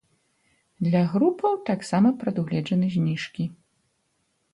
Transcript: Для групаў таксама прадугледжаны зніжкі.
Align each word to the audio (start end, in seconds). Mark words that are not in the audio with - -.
Для 0.85 1.01
групаў 1.11 1.53
таксама 1.69 2.09
прадугледжаны 2.23 2.87
зніжкі. 2.95 3.43